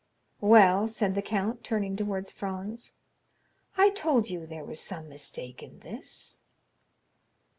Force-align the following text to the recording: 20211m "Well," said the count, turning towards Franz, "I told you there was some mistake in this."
20211m 0.41 0.47
"Well," 0.49 0.87
said 0.87 1.13
the 1.13 1.21
count, 1.21 1.63
turning 1.63 1.95
towards 1.95 2.31
Franz, 2.31 2.93
"I 3.77 3.91
told 3.91 4.31
you 4.31 4.47
there 4.47 4.65
was 4.65 4.79
some 4.79 5.07
mistake 5.07 5.61
in 5.61 5.77
this." 5.81 6.39